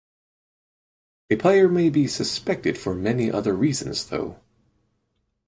[1.29, 4.39] A player may be suspected for many other reasons though.